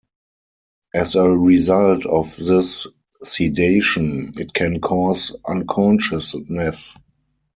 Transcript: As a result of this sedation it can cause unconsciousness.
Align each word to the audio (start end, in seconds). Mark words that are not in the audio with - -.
As 0.95 1.13
a 1.13 1.29
result 1.29 2.07
of 2.07 2.35
this 2.35 2.87
sedation 3.21 4.31
it 4.39 4.51
can 4.55 4.79
cause 4.81 5.35
unconsciousness. 5.47 6.95